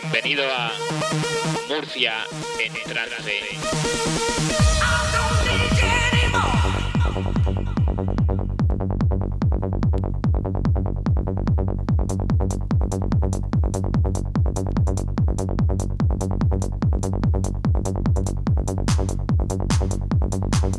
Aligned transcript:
Bienvenido 0.00 0.42
a 0.50 0.72
Murcia 1.68 2.14
en 2.58 2.72
trance. 2.82 3.38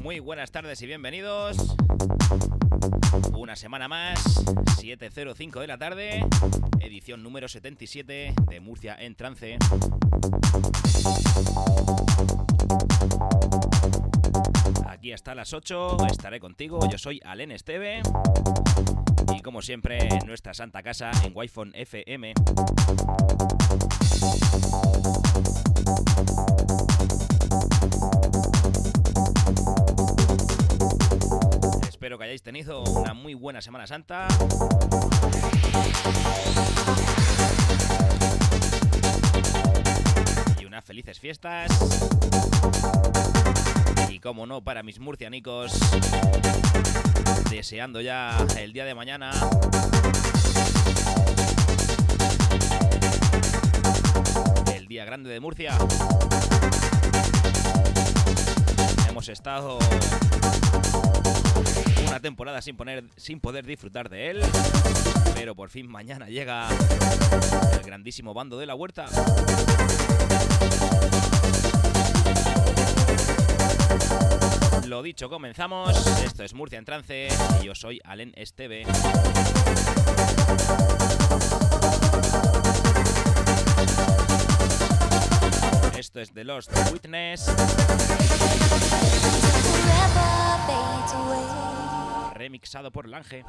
Muy 0.01 0.19
buenas 0.19 0.51
tardes 0.51 0.81
y 0.81 0.87
bienvenidos. 0.87 1.77
Una 3.33 3.55
semana 3.55 3.87
más, 3.87 4.45
7.05 4.45 5.61
de 5.61 5.67
la 5.67 5.77
tarde, 5.77 6.25
edición 6.85 7.23
número 7.23 7.47
77 7.47 8.33
de 8.47 8.59
Murcia 8.59 8.95
en 8.99 9.15
trance. 9.15 9.57
Aquí 14.87 15.11
hasta 15.11 15.35
las 15.35 15.53
8 15.53 15.97
estaré 16.09 16.39
contigo, 16.39 16.79
yo 16.89 16.97
soy 16.97 17.19
Alen 17.23 17.51
Esteve 17.51 18.01
y 19.35 19.41
como 19.41 19.61
siempre 19.61 20.07
en 20.07 20.27
nuestra 20.27 20.53
santa 20.53 20.83
casa 20.83 21.11
en 21.23 21.31
Wi-Fi 21.35 21.71
FM. 21.73 22.33
Espero 31.87 32.17
que 32.17 32.23
hayáis 32.25 32.43
tenido 32.43 32.83
una 32.83 33.13
muy 33.13 33.33
buena 33.33 33.61
Semana 33.61 33.87
Santa. 33.87 34.27
Y 40.59 40.65
unas 40.65 40.83
felices 40.83 41.19
fiestas. 41.19 41.71
Y 44.09 44.19
como 44.19 44.45
no, 44.45 44.61
para 44.61 44.83
mis 44.83 44.99
murcianicos, 44.99 45.79
deseando 47.49 48.01
ya 48.01 48.37
el 48.57 48.73
día 48.73 48.85
de 48.85 48.95
mañana. 48.95 49.31
El 54.73 54.87
día 54.87 55.05
grande 55.05 55.29
de 55.29 55.39
Murcia. 55.39 55.77
Hemos 59.09 59.29
estado 59.29 59.79
temporada 62.25 62.59
sin, 62.59 62.75
poner, 62.75 63.03
sin 63.17 63.39
poder 63.39 63.67
disfrutar 63.67 64.09
de 64.09 64.31
él, 64.31 64.41
pero 65.35 65.53
por 65.53 65.69
fin 65.69 65.87
mañana 65.87 66.25
llega 66.27 66.67
el 67.71 67.85
grandísimo 67.85 68.33
bando 68.33 68.57
de 68.57 68.65
la 68.65 68.73
huerta. 68.73 69.05
Lo 74.87 75.03
dicho, 75.03 75.29
comenzamos. 75.29 75.95
Esto 76.23 76.43
es 76.43 76.55
Murcia 76.55 76.79
en 76.79 76.85
trance 76.85 77.27
y 77.61 77.65
yo 77.65 77.75
soy 77.75 78.01
Alen 78.03 78.33
Esteve. 78.35 78.87
Esto 85.95 86.21
es 86.21 86.33
The 86.33 86.43
Lost 86.43 86.71
Witness. 86.91 87.51
Remixado 92.35 92.91
por 92.91 93.07
Lange. 93.07 93.45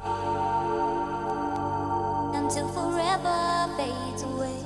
Until 2.33 2.69
forever 2.69 3.67
fades 3.75 4.23
away. 4.23 4.63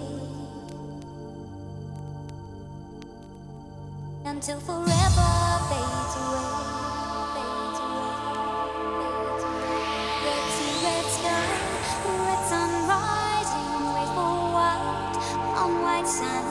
Until 4.24 4.60
forever 4.62 5.32
fades 5.70 6.16
away. 6.22 6.52
Fades 7.34 7.80
away. 7.82 8.12
Fades 9.02 9.44
away. 9.44 9.82
Sun 16.04 16.51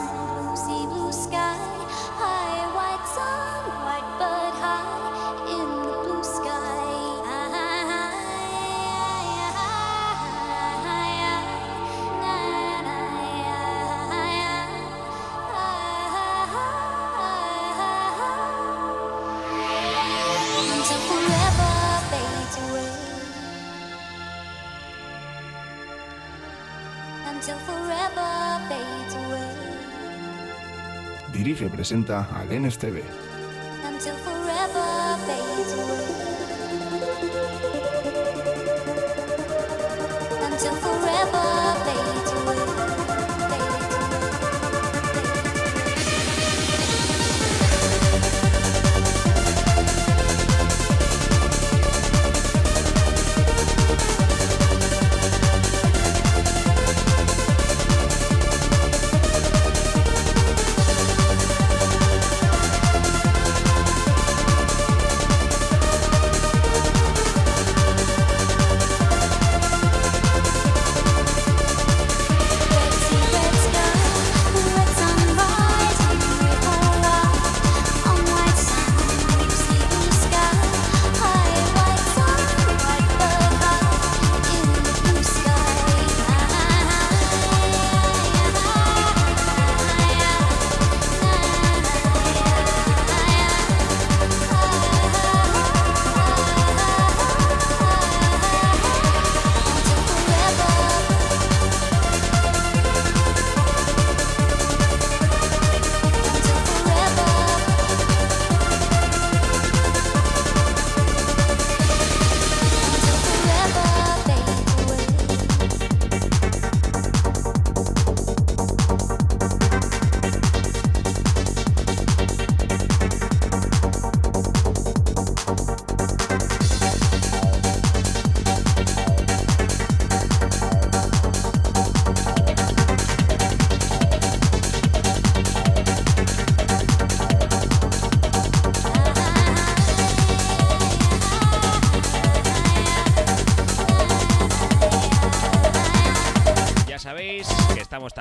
Y 31.51 31.65
presenta 31.65 32.29
a 32.33 32.45
Len 32.45 32.65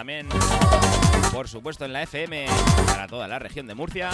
también, 0.01 0.27
por 1.31 1.47
supuesto, 1.47 1.85
en 1.85 1.93
la 1.93 2.03
FM 2.05 2.47
para 2.87 3.07
toda 3.07 3.29
la 3.29 3.39
región 3.39 3.67
de 3.67 3.75
Murcia. 3.75 4.09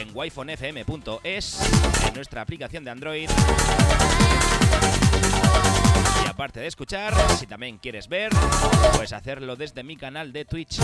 En 0.00 0.10
wifonfm.es, 0.12 1.60
en 2.08 2.14
nuestra 2.14 2.42
aplicación 2.42 2.82
de 2.82 2.90
Android. 2.90 3.30
Y 6.24 6.28
aparte 6.28 6.58
de 6.58 6.66
escuchar, 6.66 7.14
si 7.38 7.46
también 7.46 7.78
quieres 7.78 8.08
ver, 8.08 8.32
puedes 8.94 9.12
hacerlo 9.12 9.54
desde 9.54 9.84
mi 9.84 9.96
canal 9.96 10.32
de 10.32 10.44
Twitch. 10.44 10.80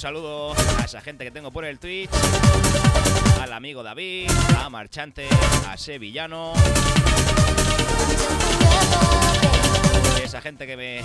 Saludo 0.00 0.54
a 0.78 0.84
esa 0.86 1.02
gente 1.02 1.24
que 1.24 1.30
tengo 1.30 1.50
por 1.50 1.66
el 1.66 1.78
Twitch, 1.78 2.08
al 3.38 3.52
amigo 3.52 3.82
David, 3.82 4.30
a 4.56 4.70
Marchante, 4.70 5.28
a 5.68 5.76
Sevillano, 5.76 6.54
esa 10.24 10.40
gente 10.40 10.66
que 10.66 10.76
me 10.78 11.02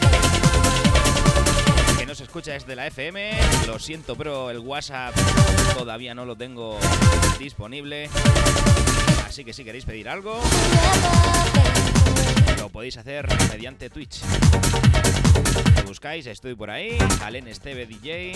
que 1.97 2.06
no 2.06 2.15
se 2.15 2.24
escucha 2.24 2.53
desde 2.53 2.74
la 2.74 2.88
FM. 2.88 3.38
Lo 3.68 3.80
siento, 3.80 4.15
pero 4.15 4.50
el 4.50 4.59
WhatsApp 4.59 5.13
todavía 5.77 6.15
no 6.15 6.24
lo 6.24 6.38
tengo 6.38 6.80
disponible. 7.38 8.09
Así 9.27 9.44
que 9.44 9.51
si 9.51 9.65
queréis 9.65 9.83
pedir 9.83 10.07
algo, 10.07 10.39
lo 12.59 12.69
podéis 12.69 12.95
hacer 12.95 13.27
mediante 13.51 13.89
Twitch. 13.89 14.21
Buscáis, 15.95 16.27
estoy 16.27 16.56
por 16.56 16.69
ahí. 16.69 16.97
Alen 17.24 17.47
Esteve 17.47 17.86
DJ. 17.86 18.33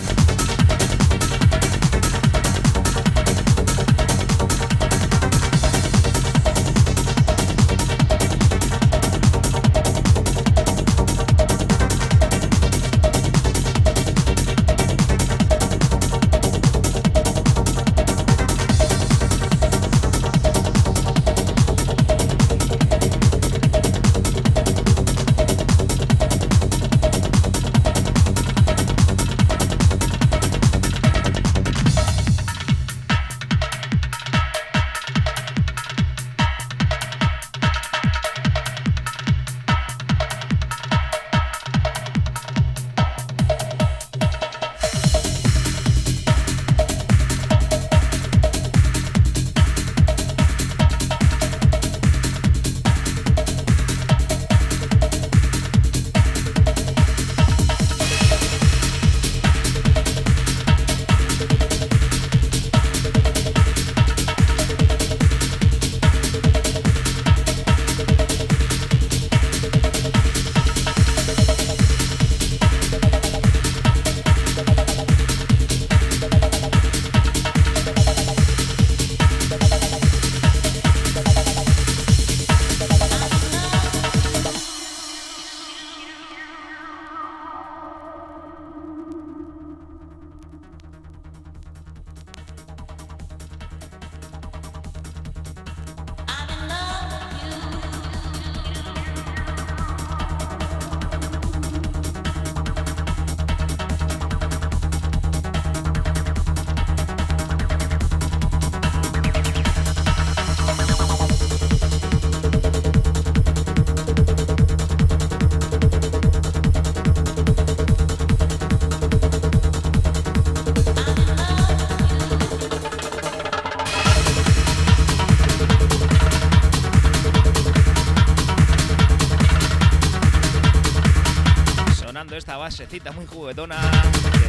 Basecita 132.80 133.12
muy 133.12 133.26
juguetona 133.26 133.76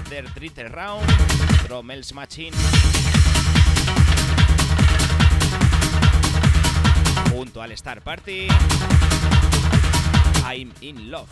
de 0.08 0.22
Dritte 0.22 0.68
Round, 0.68 1.04
Trommels 1.66 2.14
Machine. 2.14 2.56
Junto 7.32 7.60
al 7.60 7.72
Star 7.72 8.00
Party, 8.02 8.46
I'm 10.48 10.72
in 10.80 11.10
love. 11.10 11.26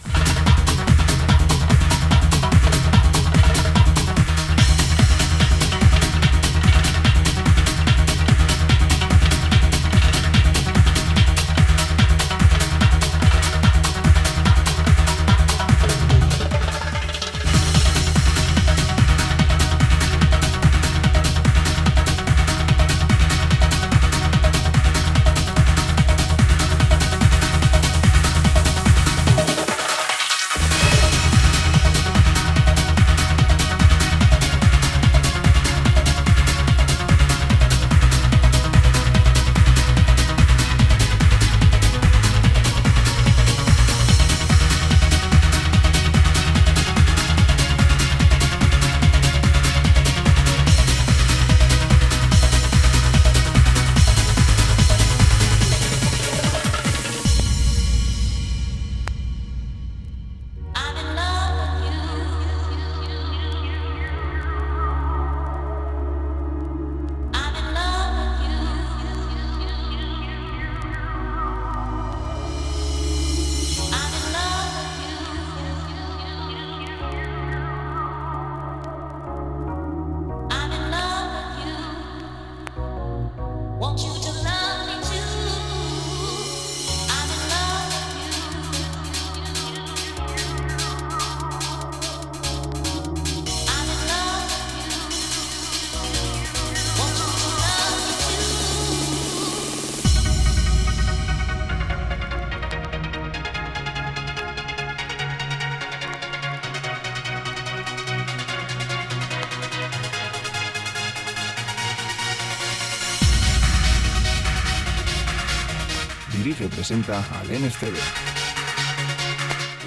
Presenta 116.66 117.22
Alenes 117.40 117.76
TV. 117.76 117.96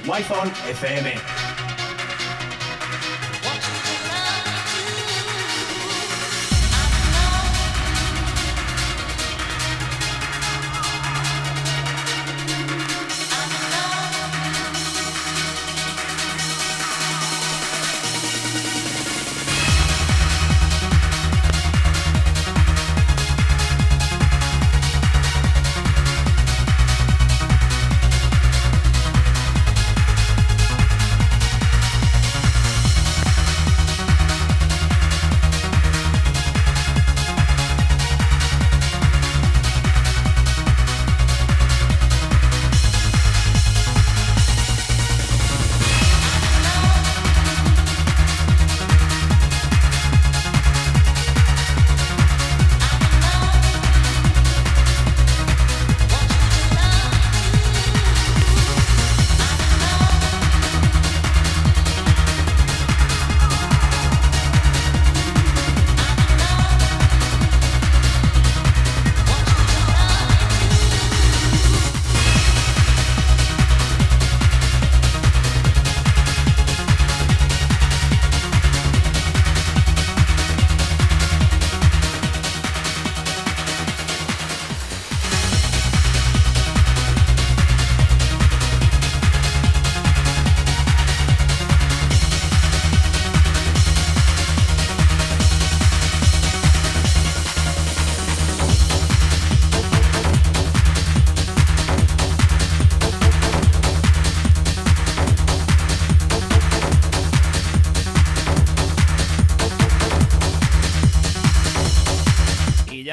Wi-Fi 0.08 0.74
FM. 0.74 1.41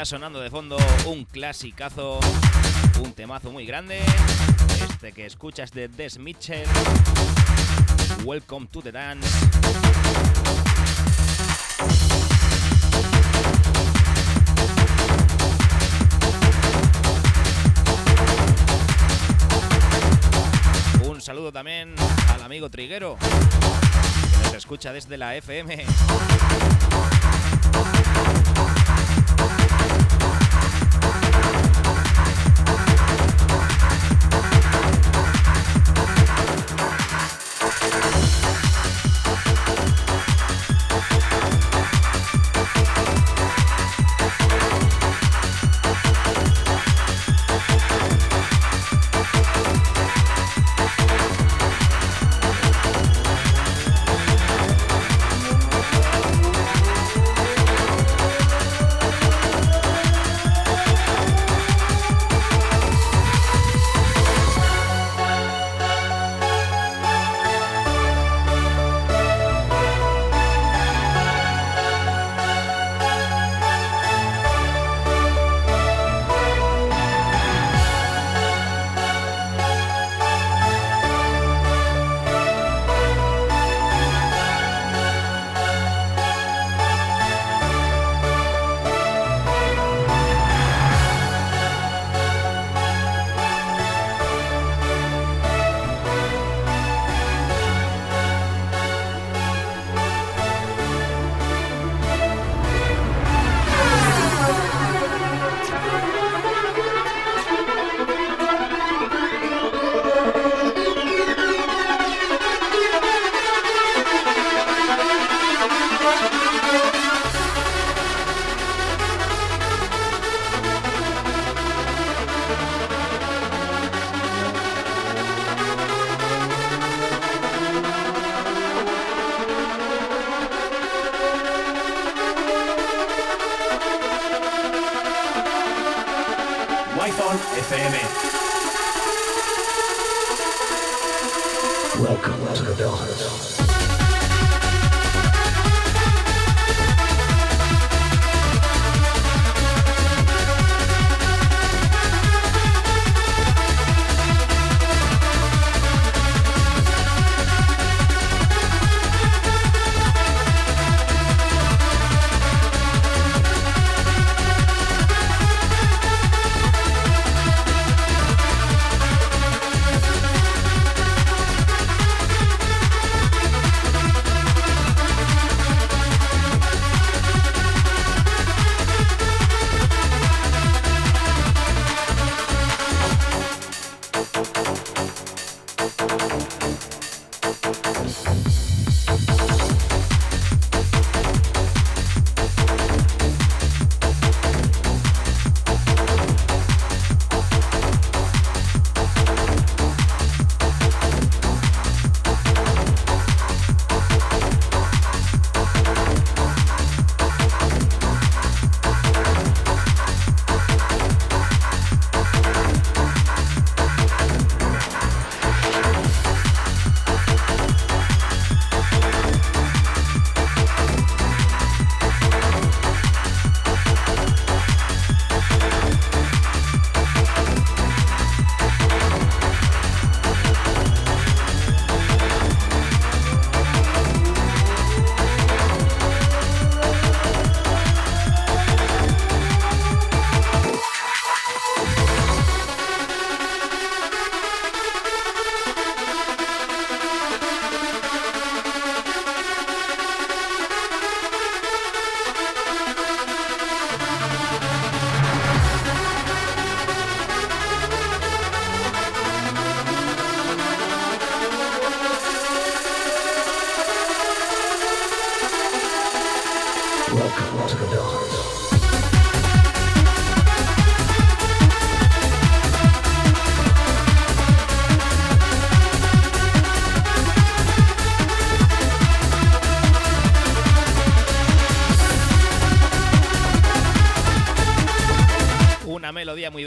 Sonando 0.08 0.40
de 0.40 0.48
fondo 0.48 0.78
un 1.04 1.26
clasicazo, 1.26 2.18
un 3.02 3.12
temazo 3.12 3.50
muy 3.50 3.66
grande. 3.66 4.00
Este 4.90 5.12
que 5.12 5.26
escuchas 5.26 5.70
de 5.72 5.88
Des 5.88 6.18
Mitchell. 6.18 6.66
Welcome 8.24 8.68
to 8.68 8.80
the 8.80 8.90
dance. 8.90 9.28
Un 21.06 21.20
saludo 21.20 21.52
también 21.52 21.94
al 22.32 22.42
amigo 22.42 22.70
Triguero, 22.70 23.18
que 23.18 24.44
nos 24.44 24.54
escucha 24.54 24.90
desde 24.94 25.18
la 25.18 25.36
FM. 25.36 25.84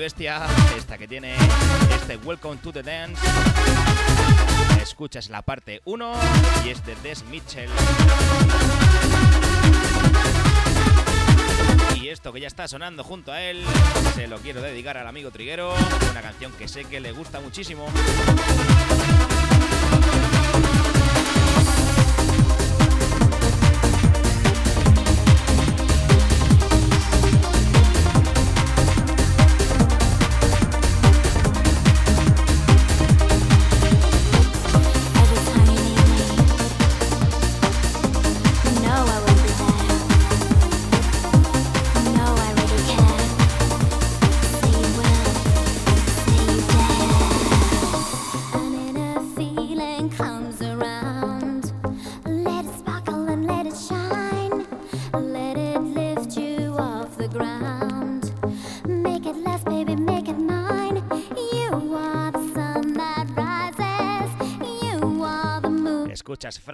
Esta 0.03 0.97
que 0.97 1.07
tiene 1.07 1.35
este 1.95 2.17
Welcome 2.17 2.57
to 2.57 2.73
the 2.73 2.81
Dance. 2.81 3.21
Escuchas 4.81 5.29
la 5.29 5.43
parte 5.43 5.81
1 5.85 6.13
y 6.65 6.69
es 6.69 6.83
de 6.85 6.95
Des 7.03 7.23
Mitchell. 7.25 7.69
Y 12.01 12.09
esto 12.09 12.33
que 12.33 12.41
ya 12.41 12.47
está 12.47 12.67
sonando 12.67 13.03
junto 13.03 13.31
a 13.31 13.43
él, 13.43 13.63
se 14.15 14.27
lo 14.27 14.39
quiero 14.39 14.61
dedicar 14.61 14.97
al 14.97 15.05
amigo 15.05 15.29
Triguero, 15.29 15.75
una 16.09 16.21
canción 16.21 16.51
que 16.53 16.67
sé 16.67 16.85
que 16.85 16.99
le 16.99 17.11
gusta 17.11 17.39
muchísimo. 17.39 17.85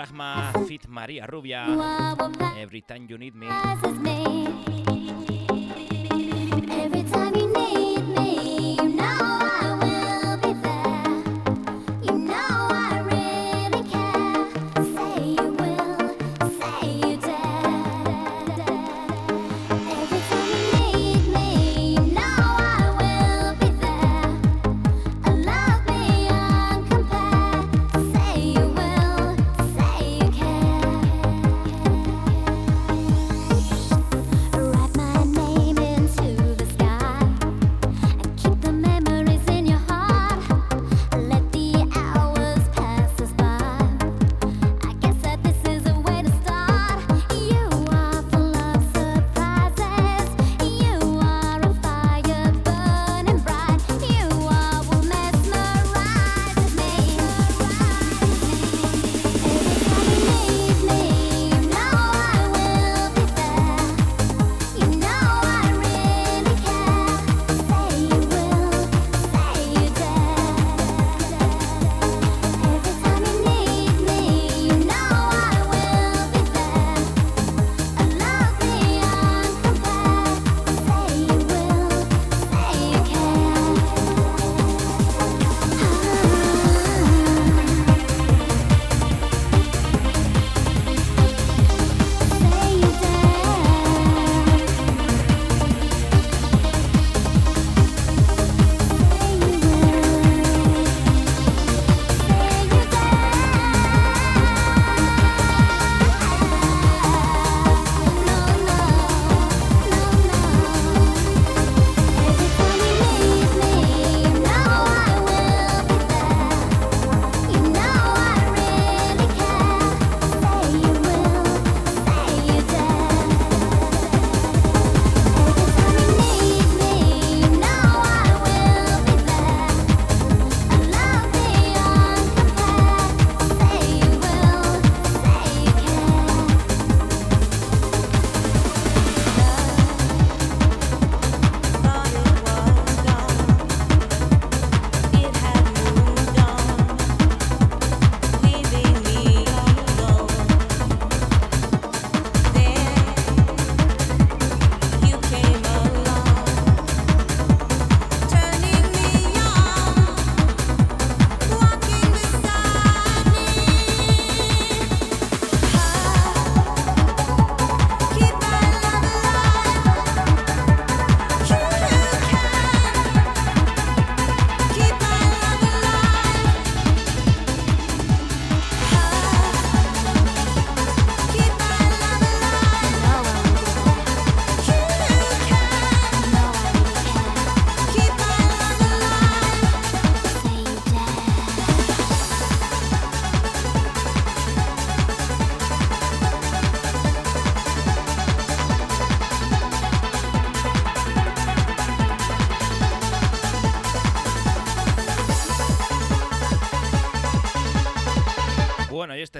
Fragma 0.07 0.53
Fit 0.65 0.87
María 0.87 1.27
Rubia. 1.27 1.67
Every 2.57 2.81
time 2.81 3.07
you 3.09 3.17
need 3.17 3.35
me. 3.35 3.47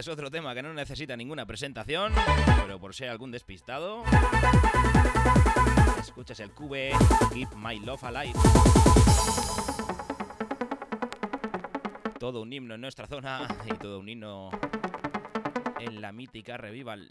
Es 0.08 0.14
otro 0.14 0.32
tema 0.32 0.56
que 0.56 0.64
no 0.64 0.74
necesita 0.74 1.18
ninguna 1.18 1.46
presentación, 1.46 2.14
pero 2.62 2.80
por 2.80 2.96
si 2.96 3.04
hay 3.04 3.10
algún 3.10 3.30
despistado, 3.30 4.04
escuchas 6.00 6.40
el 6.40 6.52
cube 6.52 6.92
Keep 7.34 7.50
My 7.56 7.78
Love 7.80 8.04
Alive. 8.06 8.40
Todo 12.18 12.42
un 12.42 12.54
himno 12.54 12.76
en 12.76 12.82
nuestra 12.82 13.06
zona 13.06 13.48
y 13.66 13.74
todo 13.76 14.00
un 14.00 14.08
himno 14.08 14.50
en 15.80 16.00
la 16.00 16.14
mítica 16.14 16.56
Revival. 16.56 17.10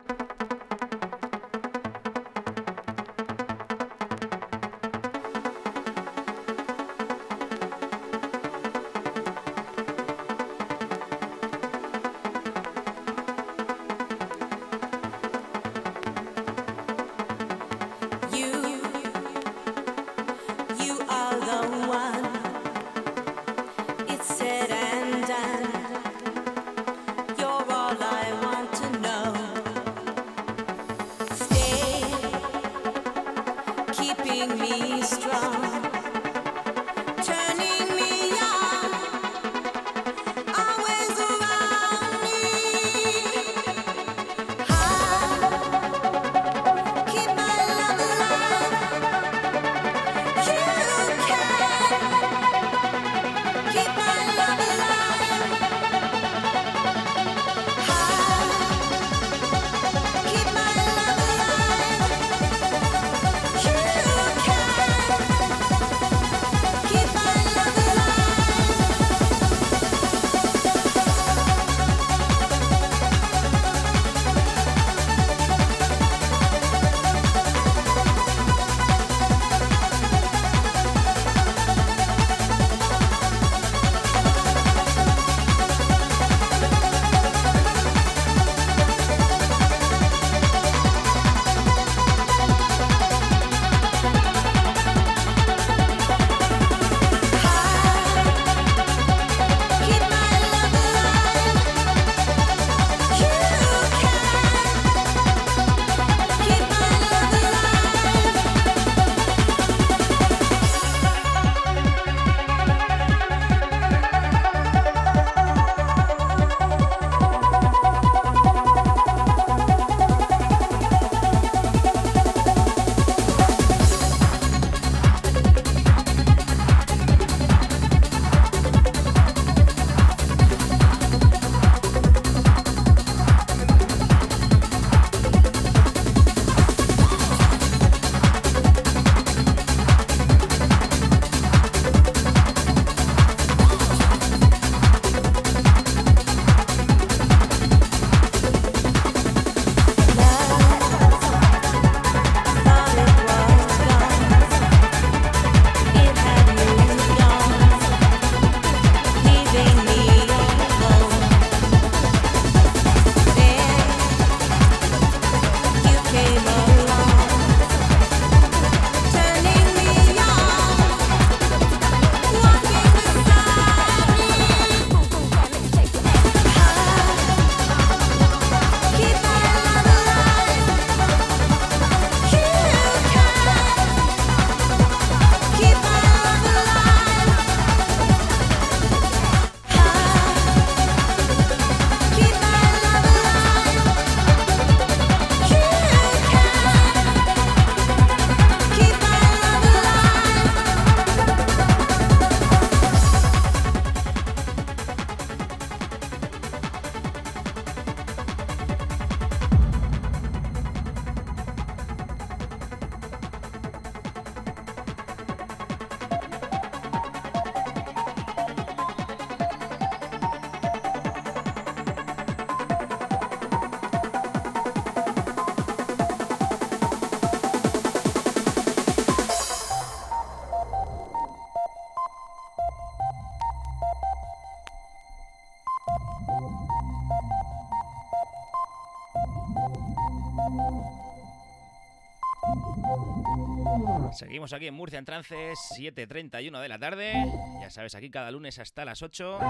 Murcia 244.87 245.01
en 245.01 245.05
trance, 245.05 245.35
7.31 245.35 246.61
de 246.61 246.69
la 246.69 246.79
tarde. 246.79 247.13
Ya 247.61 247.71
sabes, 247.71 247.97
aquí 247.97 248.09
cada 248.09 248.31
lunes 248.31 248.57
hasta 248.61 248.85
las 248.85 249.03
8. 249.03 249.41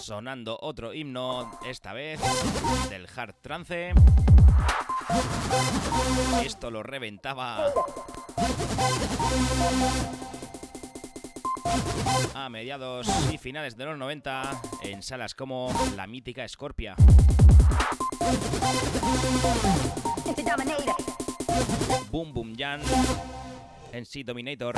Sonando 0.00 0.58
otro 0.60 0.92
himno, 0.92 1.60
esta 1.64 1.92
vez 1.92 2.20
del 2.88 3.06
hard 3.14 3.36
trance. 3.40 3.92
Esto 6.42 6.72
lo 6.72 6.82
reventaba 6.82 7.72
a 12.34 12.48
mediados 12.48 13.06
y 13.32 13.38
finales 13.38 13.76
de 13.76 13.84
los 13.84 13.98
90 13.98 14.62
en 14.82 15.02
salas 15.02 15.34
como 15.34 15.72
la 15.96 16.06
mítica 16.06 16.46
Scorpia. 16.48 16.94
Boom 22.10 22.32
Boom 22.32 22.54
Jan 22.56 22.80
en 23.92 24.06
C 24.06 24.24
Dominator. 24.24 24.74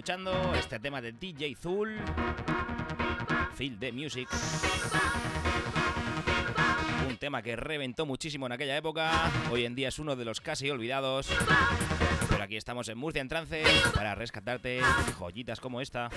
Escuchando 0.00 0.54
este 0.54 0.80
tema 0.80 1.02
de 1.02 1.12
DJ 1.12 1.54
Zul, 1.60 1.94
Feel 3.54 3.78
the 3.78 3.92
Music. 3.92 4.26
Un 7.06 7.18
tema 7.18 7.42
que 7.42 7.54
reventó 7.54 8.06
muchísimo 8.06 8.46
en 8.46 8.52
aquella 8.52 8.78
época, 8.78 9.30
hoy 9.50 9.66
en 9.66 9.74
día 9.74 9.88
es 9.88 9.98
uno 9.98 10.16
de 10.16 10.24
los 10.24 10.40
casi 10.40 10.70
olvidados. 10.70 11.28
Pero 12.30 12.42
aquí 12.42 12.56
estamos 12.56 12.88
en 12.88 12.96
Murcia 12.96 13.20
en 13.20 13.28
trance 13.28 13.62
para 13.94 14.14
rescatarte 14.14 14.80
joyitas 15.18 15.60
como 15.60 15.82
esta. 15.82 16.08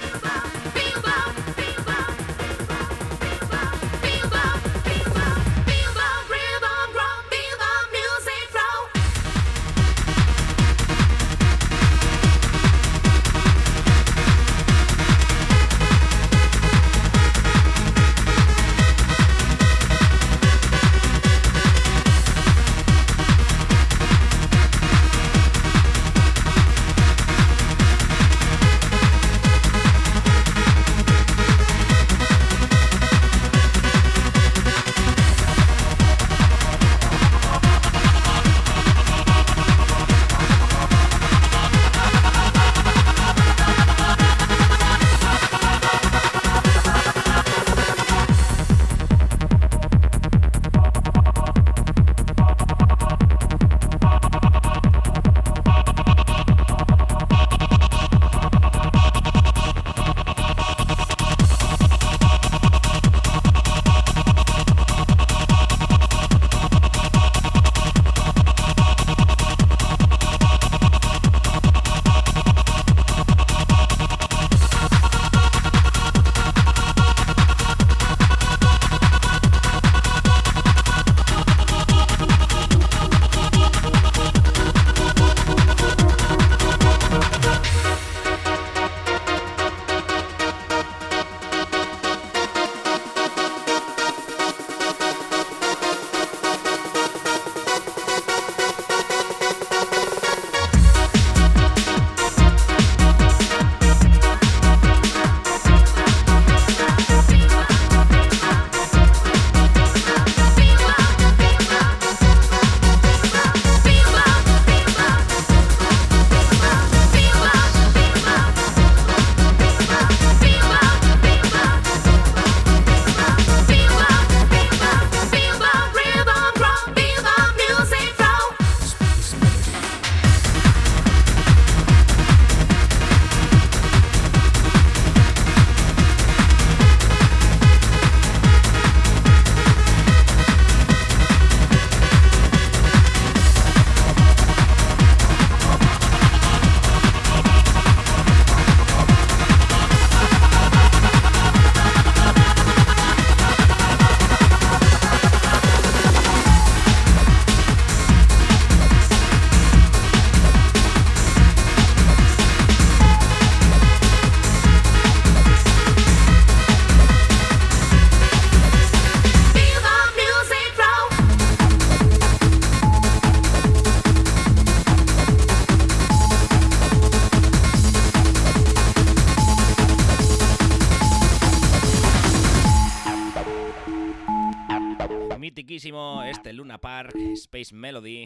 Melody. 187.71 188.25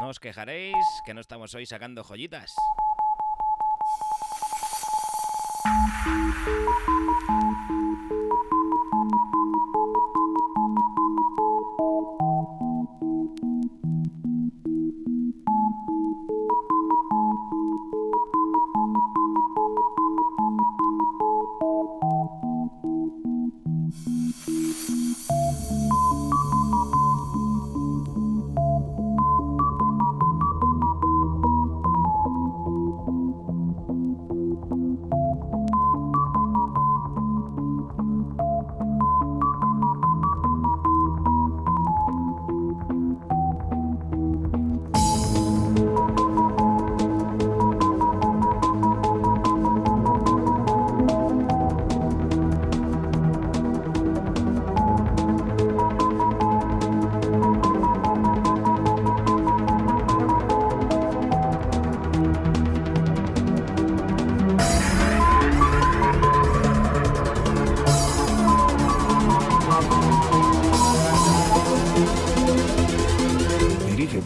No 0.00 0.08
os 0.08 0.18
quejaréis 0.18 0.74
que 1.04 1.14
no 1.14 1.20
estamos 1.20 1.54
hoy 1.54 1.66
sacando 1.66 2.02
joyitas. 2.02 2.56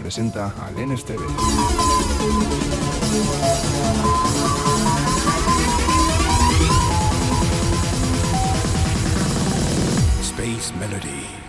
Presenta 0.08 0.54
a 0.58 0.70
TV. 1.04 1.20
Space 10.22 10.72
Melody. 10.78 11.47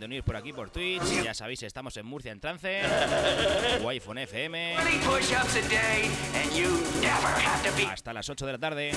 de 0.00 0.06
unir 0.06 0.24
por 0.24 0.34
aquí 0.34 0.52
por 0.52 0.70
Twitch. 0.70 1.22
Ya 1.22 1.34
sabéis, 1.34 1.62
estamos 1.62 1.96
en 1.98 2.06
Murcia 2.06 2.32
en 2.32 2.40
trance. 2.40 2.80
O 3.84 3.88
iPhone 3.90 4.18
FM. 4.18 4.76
Hasta 7.90 8.12
las 8.12 8.28
8 8.28 8.46
de 8.46 8.52
la 8.52 8.58
tarde. 8.58 8.92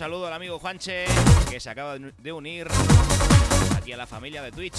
saludo 0.00 0.28
al 0.28 0.32
amigo 0.32 0.58
Juanche, 0.58 1.04
que 1.50 1.60
se 1.60 1.68
acaba 1.68 1.98
de 1.98 2.32
unir 2.32 2.66
aquí 3.76 3.92
a 3.92 3.98
la 3.98 4.06
familia 4.06 4.40
de 4.40 4.50
Twitch. 4.50 4.78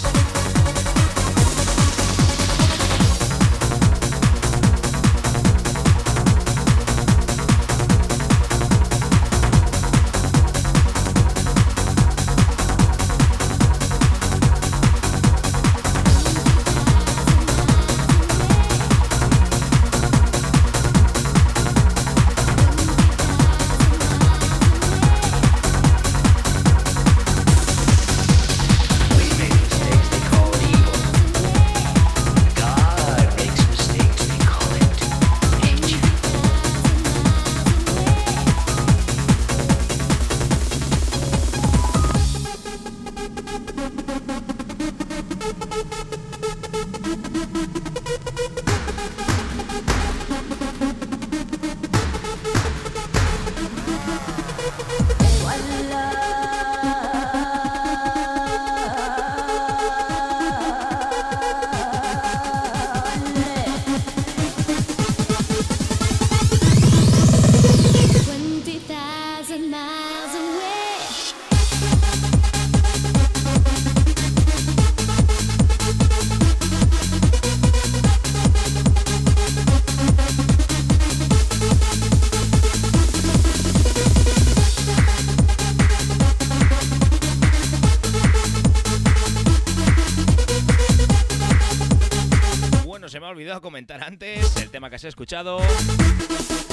tema 94.81 94.89
que 94.89 94.97
se 94.97 95.05
ha 95.05 95.09
escuchado 95.09 95.59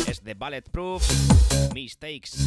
es 0.07 0.25
de 0.25 0.33
Bulletproof 0.33 1.07
Mistakes. 1.75 2.39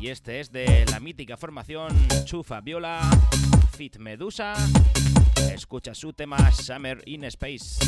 Y 0.00 0.08
este 0.08 0.40
es 0.40 0.50
de 0.50 0.84
la 0.90 0.98
mítica 0.98 1.36
formación 1.36 1.96
Chufa 2.24 2.60
Viola 2.60 3.00
Fit 3.76 3.98
Medusa. 3.98 4.54
Escucha 5.54 5.94
su 5.94 6.12
tema 6.12 6.50
Summer 6.50 7.00
in 7.06 7.22
Space. 7.22 7.78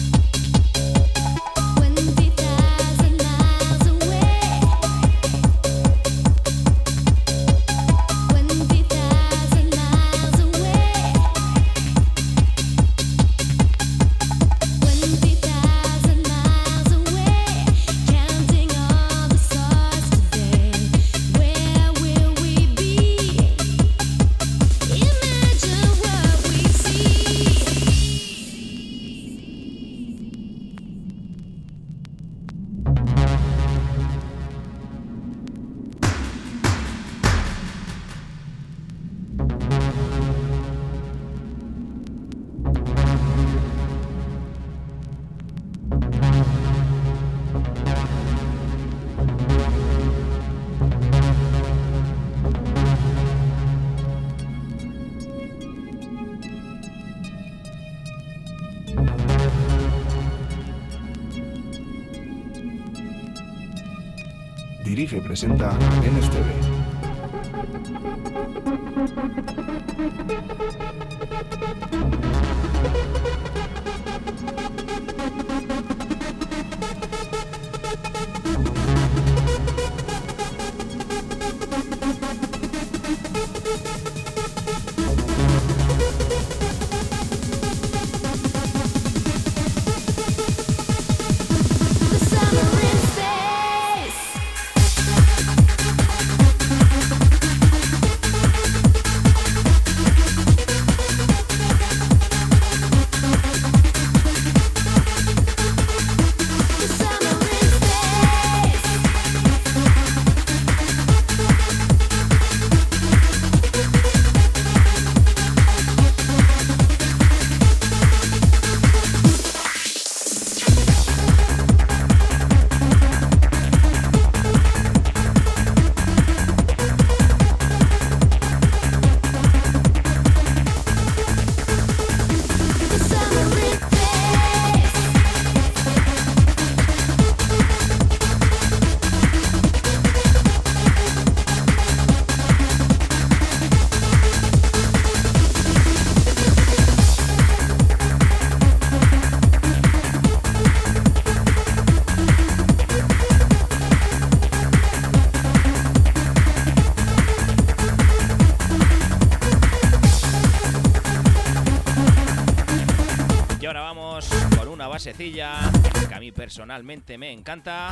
Personalmente 166.41 167.19
me 167.19 167.31
encanta. 167.31 167.91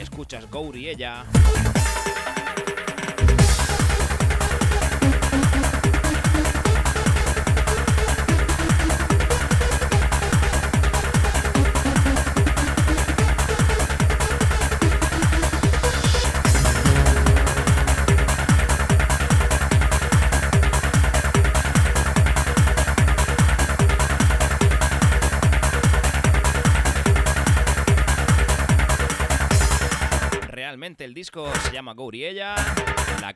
Escuchas 0.00 0.48
Gouri 0.48 0.88
ella. 0.88 1.24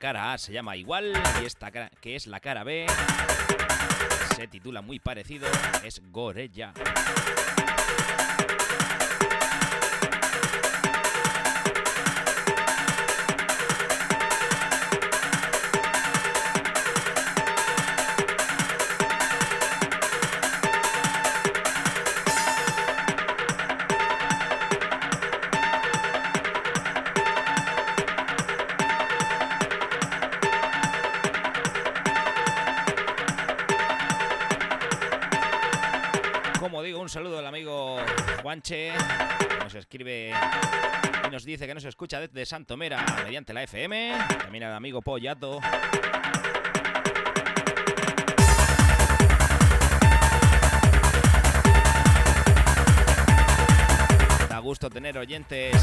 Cara 0.05 0.34
A 0.34 0.36
se 0.36 0.52
llama 0.52 0.76
igual 0.76 1.14
y 1.40 1.46
esta 1.46 1.70
cara, 1.70 1.90
que 2.02 2.14
es 2.14 2.26
la 2.26 2.38
cara 2.38 2.62
B 2.62 2.84
se 4.36 4.46
titula 4.48 4.82
muy 4.82 4.98
parecido, 4.98 5.48
es 5.82 6.02
Gorella. 6.12 6.74
Nos 38.55 39.74
escribe 39.74 40.32
y 41.26 41.30
nos 41.30 41.44
dice 41.44 41.66
que 41.66 41.74
nos 41.74 41.84
escucha 41.84 42.20
desde 42.20 42.46
Santomera 42.46 43.05
mediante 43.24 43.52
la 43.52 43.64
FM. 43.64 44.12
También 44.38 44.62
al 44.62 44.74
amigo 44.74 45.02
Pollato. 45.02 45.59
Da 54.48 54.59
gusto 54.61 54.88
tener 54.88 55.18
oyentes 55.18 55.74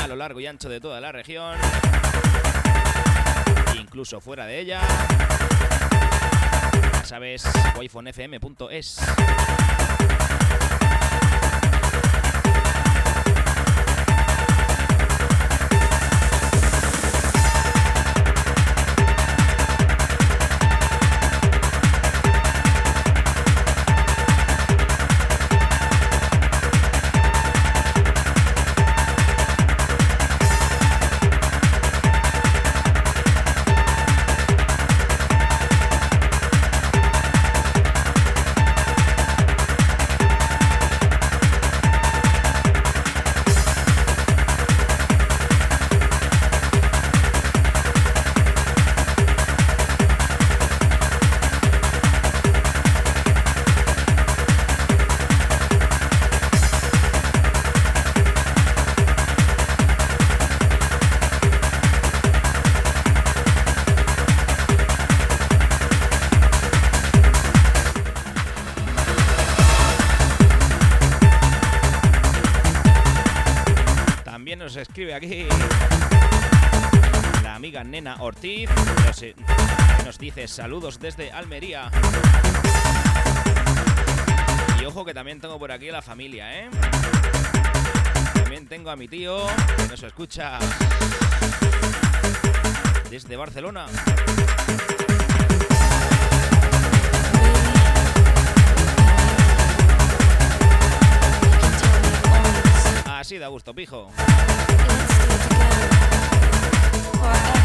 a 0.00 0.08
lo 0.08 0.16
largo 0.16 0.40
y 0.40 0.46
ancho 0.46 0.68
de 0.68 0.80
toda 0.80 1.00
la 1.00 1.12
región, 1.12 1.56
incluso 3.80 4.20
fuera 4.20 4.44
de 4.44 4.58
ella. 4.58 4.80
Ya 6.94 7.04
sabes, 7.04 7.44
wifonfm.es. 7.78 8.98
aquí 75.18 75.48
la 77.42 77.56
amiga 77.56 77.82
Nena 77.82 78.16
Ortiz. 78.20 78.70
Nos, 79.04 79.22
eh, 79.22 79.34
nos 80.04 80.16
dice 80.16 80.46
saludos 80.46 81.00
desde 81.00 81.32
Almería. 81.32 81.90
Y 84.80 84.84
ojo 84.84 85.04
que 85.04 85.12
también 85.12 85.40
tengo 85.40 85.58
por 85.58 85.72
aquí 85.72 85.88
a 85.88 85.92
la 85.92 86.02
familia, 86.02 86.60
¿eh? 86.60 86.70
También 88.34 88.68
tengo 88.68 88.90
a 88.90 88.96
mi 88.96 89.08
tío 89.08 89.44
que 89.76 89.88
nos 89.88 90.02
escucha 90.04 90.60
desde 93.10 93.36
Barcelona. 93.36 93.86
Así 103.04 103.36
da 103.36 103.48
gusto, 103.48 103.74
pijo. 103.74 104.08
Forever. 107.20 107.57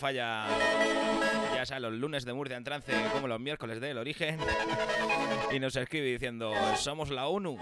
Falla. 0.00 0.46
Ya 1.54 1.66
sea 1.66 1.78
los 1.78 1.92
lunes 1.92 2.24
de 2.24 2.32
Murcia 2.32 2.56
en 2.56 2.64
trance 2.64 2.92
como 3.12 3.28
los 3.28 3.38
miércoles 3.38 3.80
del 3.80 3.98
origen. 3.98 4.38
Y 5.52 5.60
nos 5.60 5.76
escribe 5.76 6.06
diciendo, 6.06 6.52
somos 6.76 7.10
la 7.10 7.28
ONU. 7.28 7.58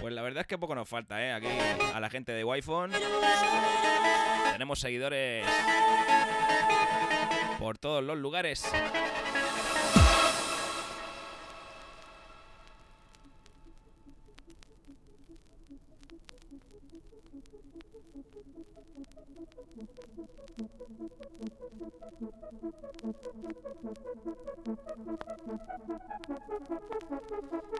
Pues 0.00 0.12
la 0.12 0.22
verdad 0.22 0.40
es 0.42 0.46
que 0.46 0.58
poco 0.58 0.74
nos 0.74 0.88
falta, 0.88 1.24
¿eh? 1.24 1.32
Aquí 1.32 1.48
a 1.94 2.00
la 2.00 2.10
gente 2.10 2.32
de 2.32 2.44
Wi-Fi. 2.44 2.92
Tenemos 4.52 4.80
seguidores 4.80 5.46
por 7.58 7.78
todos 7.78 8.02
los 8.02 8.18
lugares. 8.18 8.68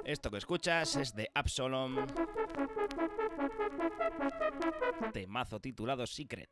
Esto 0.09 0.31
que 0.31 0.39
escuchas 0.39 0.97
es 0.97 1.15
de 1.15 1.29
Absalom. 1.35 2.07
Temazo 5.13 5.61
titulado 5.61 6.07
Secret. 6.07 6.49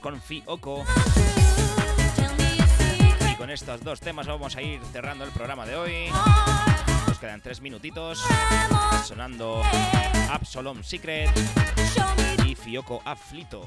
Con 0.00 0.14
a 0.14 0.20
Y 3.30 3.34
con 3.36 3.50
estos 3.50 3.82
dos 3.82 4.00
temas 4.00 4.26
vamos 4.26 4.56
a 4.56 4.62
ir 4.62 4.80
cerrando 4.92 5.24
el 5.24 5.30
programa 5.30 5.66
de 5.66 5.76
hoy. 5.76 6.10
Nos 7.06 7.18
quedan 7.18 7.40
tres 7.40 7.60
minutitos 7.60 8.22
sonando 9.04 9.62
Absalom 10.30 10.82
Secret 10.82 11.30
y 12.46 12.54
Fioko 12.54 13.02
Aflito. 13.04 13.66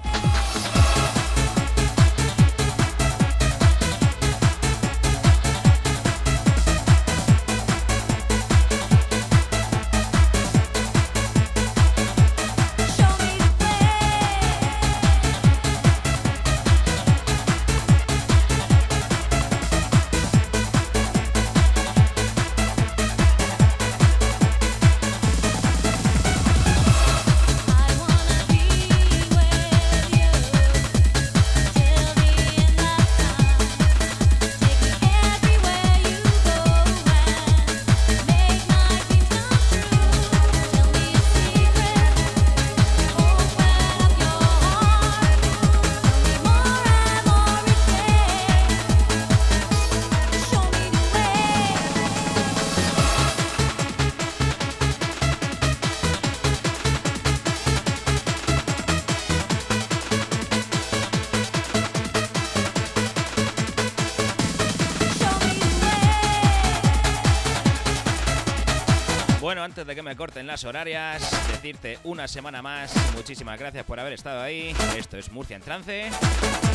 Que 70.16 70.22
me 70.22 70.28
corten 70.28 70.48
las 70.48 70.64
horarias, 70.64 71.22
decirte 71.52 72.00
una 72.04 72.28
semana 72.28 72.62
más, 72.62 72.94
muchísimas 73.16 73.60
gracias 73.60 73.84
por 73.86 74.00
haber 74.00 74.14
estado 74.14 74.42
ahí. 74.42 74.74
Esto 74.98 75.18
es 75.18 75.32
Murcia 75.32 75.58
en 75.58 75.62
Trance. 75.62 76.10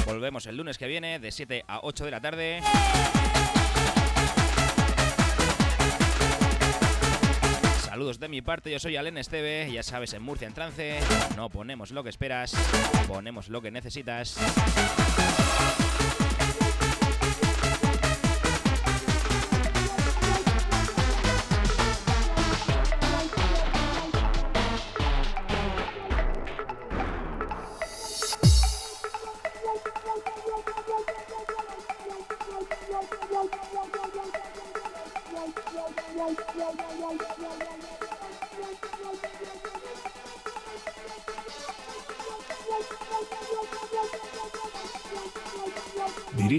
Volvemos 0.04 0.46
el 0.46 0.56
lunes 0.56 0.76
que 0.76 0.86
viene 0.86 1.18
de 1.18 1.30
7 1.30 1.64
a 1.66 1.80
8 1.82 2.04
de 2.04 2.10
la 2.10 2.20
tarde. 2.20 2.60
Saludos 7.82 8.20
de 8.20 8.28
mi 8.28 8.42
parte, 8.42 8.70
yo 8.70 8.78
soy 8.78 8.96
Alen 8.96 9.16
Esteve, 9.16 9.70
ya 9.72 9.82
sabes, 9.82 10.12
en 10.12 10.22
Murcia 10.22 10.46
en 10.46 10.54
Trance 10.54 11.00
no 11.36 11.48
ponemos 11.48 11.92
lo 11.92 12.02
que 12.02 12.10
esperas, 12.10 12.54
ponemos 13.08 13.48
lo 13.48 13.62
que 13.62 13.70
necesitas. 13.70 14.36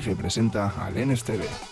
Y 0.03 0.15
presenta 0.15 0.73
al 0.83 0.95
NSTV. 0.95 1.70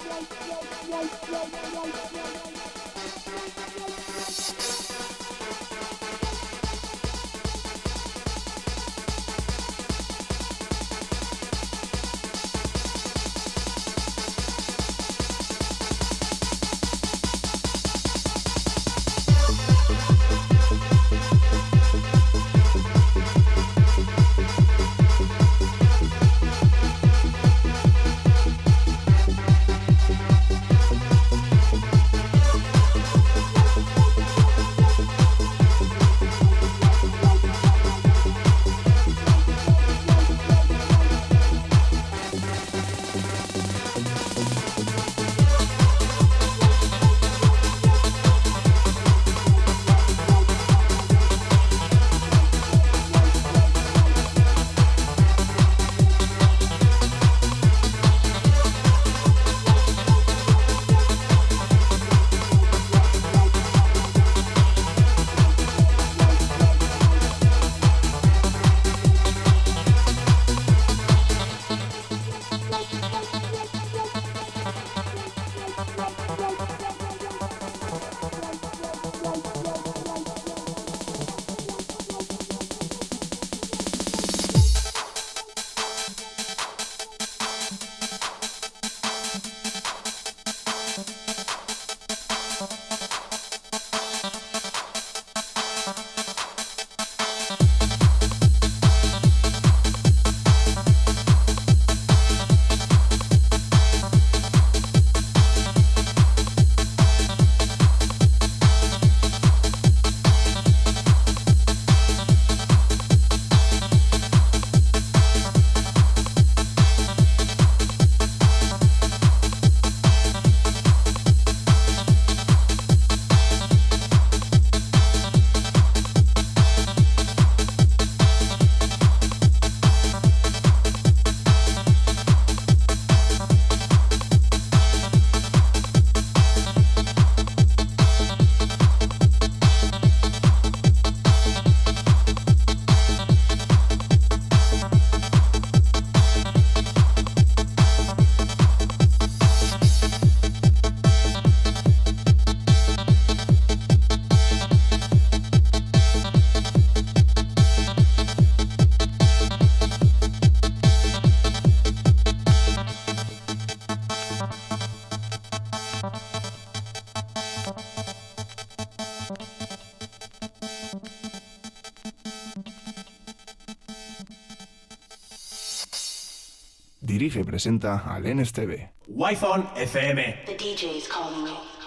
Presenta 177.60 178.04
al 178.06 178.24
NSTV. 178.24 178.90
Wi-Fi 179.08 179.72
FM. 179.76 180.46
The 180.46 180.56
DJ 180.56 180.96
is 180.96 181.10
calling 181.10 181.46
you. 181.46 181.79